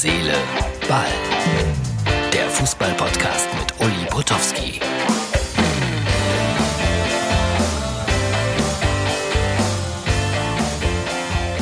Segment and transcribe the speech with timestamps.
[0.00, 0.32] Seele,
[0.88, 1.08] Ball.
[2.32, 4.78] Der Fußball-Podcast mit Uli Potowski.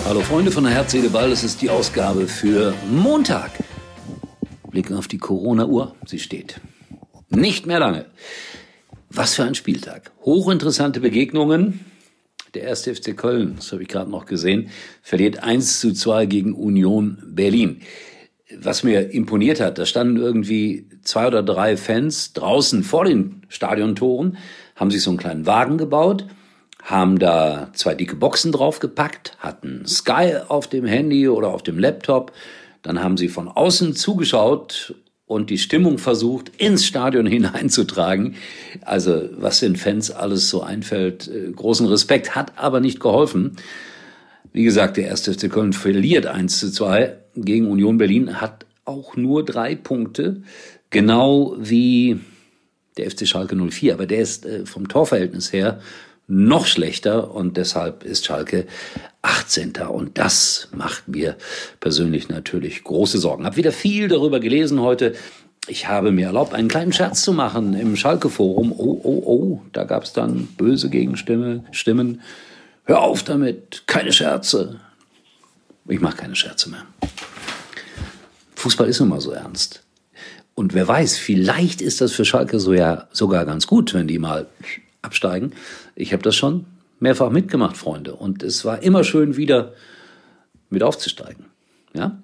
[0.05, 1.31] Hallo Freunde von der Herz, Seele, Ball.
[1.31, 3.53] Das ist die Ausgabe für Montag.
[4.69, 5.97] Blicken auf die Corona-Uhr.
[6.05, 6.61] Sie steht.
[7.31, 8.05] Nicht mehr lange.
[9.09, 10.13] Was für ein Spieltag.
[10.27, 11.87] Hochinteressante Begegnungen.
[12.53, 14.69] Der erste FC Köln, das habe ich gerade noch gesehen,
[15.01, 17.81] verliert 1 zu 2 gegen Union Berlin.
[18.61, 24.37] Was mir imponiert hat, da standen irgendwie zwei oder drei Fans draußen vor den Stadiontoren,
[24.77, 26.27] haben sich so einen kleinen Wagen gebaut,
[26.81, 32.31] haben da zwei dicke Boxen draufgepackt, hatten Sky auf dem Handy oder auf dem Laptop,
[32.83, 34.95] dann haben sie von außen zugeschaut
[35.27, 38.37] und die Stimmung versucht, ins Stadion hineinzutragen.
[38.83, 43.57] Also was den Fans alles so einfällt, äh, großen Respekt, hat aber nicht geholfen.
[44.53, 49.17] Wie gesagt, der erste FC Köln verliert 1 zu 2 gegen Union Berlin, hat auch
[49.17, 50.43] nur drei Punkte,
[50.91, 52.21] genau wie
[52.97, 53.95] der FC Schalke 04.
[53.95, 55.81] Aber der ist äh, vom Torverhältnis her
[56.29, 58.67] noch schlechter und deshalb ist Schalke
[59.23, 59.75] 18.
[59.89, 61.37] Und das macht mir
[61.79, 63.45] persönlich natürlich große Sorgen.
[63.45, 65.15] Hab wieder viel darüber gelesen heute.
[65.69, 68.73] Ich habe mir erlaubt, einen kleinen Scherz zu machen im Schalke-Forum.
[68.73, 71.67] Oh, oh, oh, da gab es dann böse Gegenstimmen.
[71.73, 72.21] Stimmen.
[72.85, 74.81] Hör auf damit, keine Scherze.
[75.89, 76.85] Ich mache keine Scherze mehr.
[78.57, 79.83] Fußball ist nun mal so ernst.
[80.55, 84.19] Und wer weiß, vielleicht ist das für Schalke so ja sogar ganz gut, wenn die
[84.19, 84.47] mal
[85.03, 85.53] absteigen.
[85.95, 86.65] Ich habe das schon
[86.99, 88.15] mehrfach mitgemacht, Freunde.
[88.17, 89.75] Und es war immer schön, wieder
[90.71, 91.45] mit aufzusteigen.
[91.95, 92.21] Ja?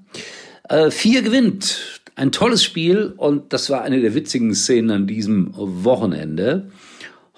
[0.69, 2.01] Äh, vier gewinnt.
[2.15, 6.71] Ein tolles Spiel und das war eine der witzigen Szenen an diesem Wochenende.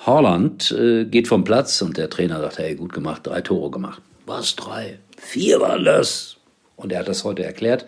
[0.07, 4.03] Holland äh, geht vom Platz und der Trainer sagt, hey, gut gemacht, drei Tore gemacht.
[4.27, 4.99] Was, drei?
[5.25, 6.37] Vier waren das.
[6.77, 7.87] Und er hat das heute erklärt.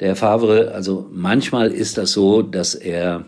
[0.00, 3.26] Der Herr Favre, also manchmal ist das so, dass er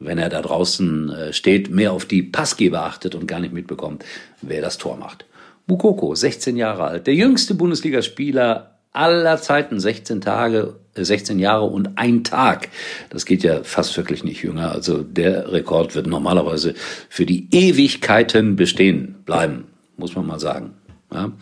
[0.00, 4.04] wenn er da draußen äh, steht, mehr auf die Passgeber achtet und gar nicht mitbekommt,
[4.42, 5.26] wer das Tor macht.
[5.66, 11.98] Bukoko, 16 Jahre alt, der jüngste Bundesligaspieler aller Zeiten, 16 Tage, 16 äh, Jahre und
[11.98, 12.68] ein Tag.
[13.10, 14.72] Das geht ja fast wirklich nicht jünger.
[14.72, 16.74] Also der Rekord wird normalerweise
[17.08, 20.74] für die Ewigkeiten bestehen bleiben, muss man mal sagen.
[21.12, 21.32] Ja?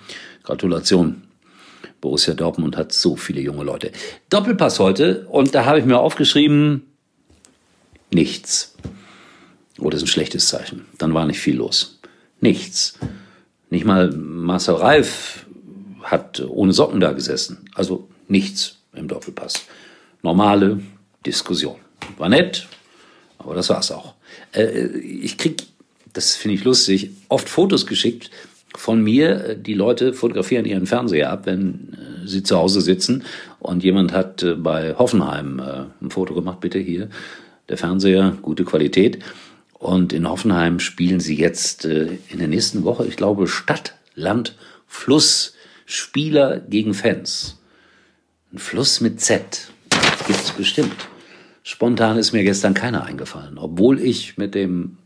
[0.43, 1.22] Gratulation.
[2.00, 3.91] Borussia Dortmund hat so viele junge Leute.
[4.31, 6.82] Doppelpass heute und da habe ich mir aufgeschrieben,
[8.10, 8.75] Nichts.
[9.78, 10.87] Oh, das ist ein schlechtes Zeichen.
[10.99, 11.99] Dann war nicht viel los.
[12.41, 12.99] Nichts.
[13.69, 15.47] Nicht mal Marcel Reif
[16.03, 17.69] hat ohne Socken da gesessen.
[17.75, 19.65] Also nichts im Doppelpass.
[20.22, 20.81] Normale
[21.25, 21.76] Diskussion.
[22.16, 22.69] War nett,
[23.38, 24.15] aber das war's auch.
[24.53, 25.65] Äh, ich krieg,
[26.12, 28.31] das finde ich lustig, oft Fotos geschickt
[28.75, 29.54] von mir.
[29.54, 31.93] Die Leute fotografieren ihren Fernseher ab, wenn
[32.25, 33.25] äh, sie zu Hause sitzen.
[33.59, 35.60] Und jemand hat äh, bei Hoffenheim
[36.00, 37.09] ein Foto gemacht, bitte hier
[37.69, 39.19] der Fernseher, gute Qualität.
[39.78, 44.56] Und in Hoffenheim spielen sie jetzt äh, in der nächsten Woche, ich glaube, Stadt, Land,
[44.87, 47.59] Fluss, Spieler gegen Fans.
[48.53, 49.71] Ein Fluss mit Z
[50.26, 51.09] gibt's bestimmt.
[51.62, 54.99] Spontan ist mir gestern keiner eingefallen, obwohl ich mit dem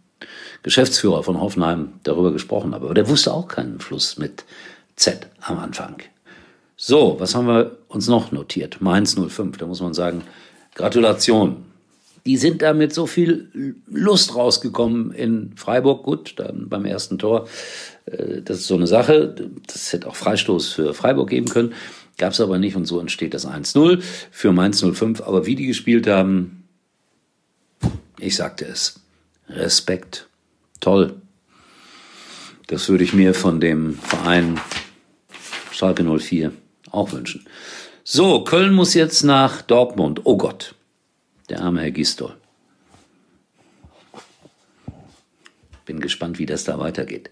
[0.62, 2.86] Geschäftsführer von Hoffenheim darüber gesprochen habe.
[2.86, 4.44] Aber der wusste auch keinen Fluss mit
[4.96, 5.96] Z am Anfang.
[6.76, 8.80] So, was haben wir uns noch notiert?
[8.80, 10.22] Mainz 05, da muss man sagen,
[10.74, 11.64] Gratulation
[12.26, 16.04] die sind da mit so viel Lust rausgekommen in Freiburg.
[16.04, 17.48] Gut, dann beim ersten Tor,
[18.06, 19.34] äh, das ist so eine Sache.
[19.66, 21.74] Das hätte auch Freistoß für Freiburg geben können.
[22.18, 25.22] Gab es aber nicht und so entsteht das 1-0 für Mainz 05.
[25.22, 26.64] Aber wie die gespielt haben,
[28.18, 29.00] ich sagte es,
[29.48, 30.28] Respekt,
[30.80, 31.14] toll.
[32.66, 34.60] Das würde ich mir von dem Verein
[35.72, 36.52] Schalke 04
[36.90, 37.44] auch wünschen.
[38.04, 40.22] So, Köln muss jetzt nach Dortmund.
[40.24, 40.74] Oh Gott,
[41.48, 42.34] der arme Herr Gistol.
[45.86, 47.30] Bin gespannt, wie das da weitergeht.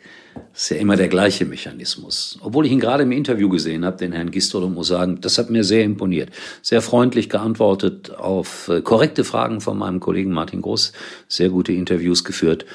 [0.52, 2.38] Das ist ja immer der gleiche Mechanismus.
[2.42, 5.38] Obwohl ich ihn gerade im Interview gesehen habe, den Herrn Gistol, und muss sagen, das
[5.38, 6.30] hat mir sehr imponiert.
[6.62, 10.92] Sehr freundlich geantwortet auf äh, korrekte Fragen von meinem Kollegen Martin Groß.
[11.28, 12.66] Sehr gute Interviews geführt.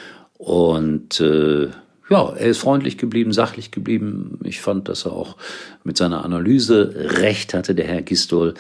[0.44, 1.69] Und äh,
[2.10, 4.40] ja, er ist freundlich geblieben, sachlich geblieben.
[4.44, 5.38] Ich fand, dass er auch
[5.86, 8.54] mit seiner Analyse recht hatte, der Herr Gistol.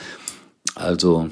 [0.75, 1.29] Also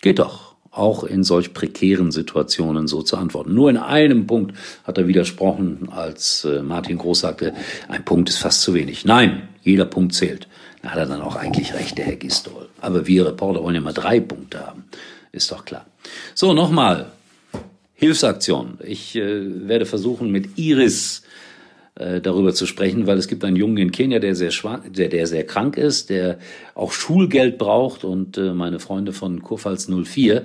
[0.00, 3.52] geht doch auch in solch prekären Situationen so zu antworten.
[3.52, 7.52] Nur in einem Punkt hat er widersprochen, als äh, Martin Groß sagte,
[7.88, 9.04] ein Punkt ist fast zu wenig.
[9.04, 10.48] Nein, jeder Punkt zählt.
[10.80, 12.70] Da hat er dann auch eigentlich recht, der Herr Gistol.
[12.80, 14.84] Aber wir Reporter wollen ja mal drei Punkte haben.
[15.32, 15.84] Ist doch klar.
[16.34, 17.12] So, nochmal.
[18.02, 18.78] Hilfsaktion.
[18.84, 21.22] Ich äh, werde versuchen, mit Iris
[21.94, 25.08] äh, darüber zu sprechen, weil es gibt einen Jungen in Kenia, der sehr schwach, der,
[25.08, 26.38] der sehr krank ist, der
[26.74, 30.42] auch Schulgeld braucht und äh, meine Freunde von Kurpfalz 04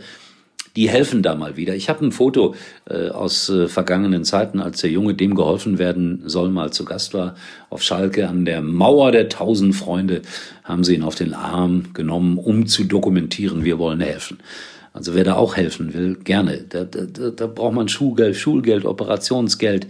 [0.75, 1.73] die helfen da mal wieder.
[1.73, 2.53] Ich habe ein Foto
[2.87, 7.15] äh, aus äh, vergangenen Zeiten, als der Junge dem geholfen werden soll, mal zu Gast
[7.15, 7.33] war
[7.71, 10.21] auf Schalke an der Mauer der tausend Freunde,
[10.63, 14.37] haben sie ihn auf den Arm genommen, um zu dokumentieren, wir wollen helfen.
[14.97, 16.65] Also wer da auch helfen will, gerne.
[16.67, 19.85] Da, da, da braucht man Schulgeld, Schulgeld, Operationsgeld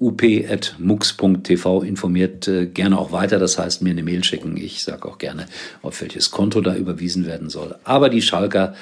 [0.00, 3.38] up.mux.tv informiert äh, gerne auch weiter.
[3.38, 4.56] Das heißt, mir eine Mail schicken.
[4.56, 5.46] Ich sage auch gerne,
[5.82, 7.74] auf welches Konto da überwiesen werden soll.
[7.82, 8.74] Aber die Schalker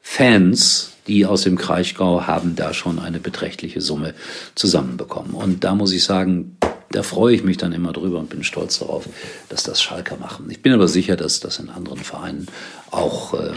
[0.00, 4.14] Fans, die aus dem Kraichgau haben da schon eine beträchtliche Summe
[4.54, 5.32] zusammenbekommen.
[5.32, 6.56] Und da muss ich sagen,
[6.90, 9.08] da freue ich mich dann immer drüber und bin stolz darauf,
[9.48, 10.50] dass das Schalker machen.
[10.50, 12.48] Ich bin aber sicher, dass das in anderen Vereinen
[12.90, 13.52] auch äh,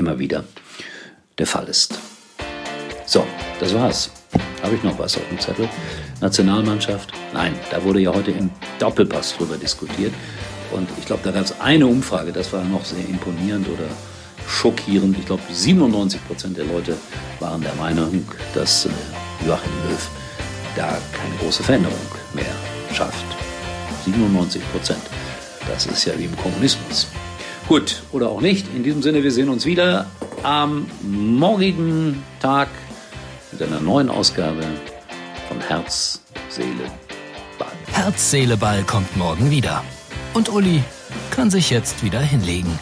[0.00, 0.44] immer wieder
[1.38, 1.98] der Fall ist.
[3.06, 3.24] So,
[3.60, 4.10] das war's.
[4.62, 5.68] Habe ich noch was auf dem Zettel?
[6.20, 7.12] Nationalmannschaft?
[7.32, 10.12] Nein, da wurde ja heute im Doppelpass drüber diskutiert.
[10.72, 13.88] Und ich glaube, da gab es eine Umfrage, das war noch sehr imponierend oder
[14.46, 15.18] schockierend.
[15.18, 16.96] Ich glaube, 97 Prozent der Leute
[17.40, 18.24] waren der Meinung,
[18.54, 18.90] dass äh,
[19.46, 20.10] Joachim Löw
[20.76, 21.98] da keine große Veränderung
[22.32, 22.54] mehr
[22.92, 23.24] schafft.
[24.04, 25.02] 97 Prozent.
[25.68, 27.08] Das ist ja wie im Kommunismus.
[27.70, 28.66] Gut, oder auch nicht.
[28.74, 30.06] In diesem Sinne, wir sehen uns wieder
[30.42, 32.66] am morgigen Tag
[33.52, 34.64] mit einer neuen Ausgabe
[35.46, 36.90] von Herz, Seele,
[37.60, 37.68] Ball.
[37.92, 39.84] Herz, Seele, Ball kommt morgen wieder.
[40.34, 40.82] Und Uli
[41.30, 42.76] kann sich jetzt wieder hinlegen.